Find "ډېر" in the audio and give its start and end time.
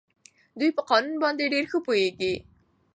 1.53-1.65